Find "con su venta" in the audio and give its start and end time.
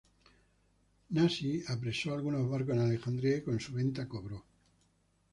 3.43-4.07